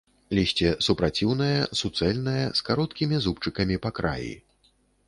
Лісце 0.37 0.71
супраціўнае, 0.87 1.59
суцэльнае, 1.83 2.43
з 2.61 2.67
кароткімі 2.71 3.15
зубчыкамі 3.29 3.83
па 3.87 3.95
краі. 4.01 4.33